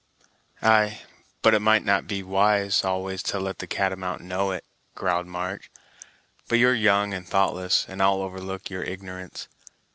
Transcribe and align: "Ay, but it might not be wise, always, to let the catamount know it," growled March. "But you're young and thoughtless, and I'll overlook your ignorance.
"Ay, 0.63 1.01
but 1.43 1.53
it 1.53 1.59
might 1.59 1.85
not 1.85 2.07
be 2.07 2.23
wise, 2.23 2.83
always, 2.83 3.21
to 3.21 3.39
let 3.39 3.59
the 3.59 3.67
catamount 3.67 4.19
know 4.23 4.49
it," 4.49 4.65
growled 4.95 5.27
March. 5.27 5.69
"But 6.47 6.57
you're 6.57 6.73
young 6.73 7.13
and 7.13 7.29
thoughtless, 7.29 7.85
and 7.87 8.01
I'll 8.01 8.23
overlook 8.23 8.71
your 8.71 8.81
ignorance. 8.81 9.47